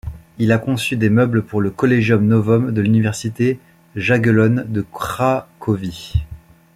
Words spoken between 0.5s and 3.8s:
a conçu des meubles pour le Collegium Novum de l'université